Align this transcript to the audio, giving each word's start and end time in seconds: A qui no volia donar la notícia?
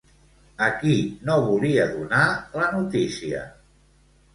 A 0.67 0.69
qui 0.79 0.95
no 1.29 1.37
volia 1.49 1.87
donar 1.95 2.25
la 2.59 2.75
notícia? 2.81 3.49